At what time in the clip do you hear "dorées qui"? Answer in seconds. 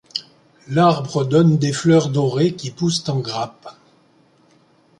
2.09-2.71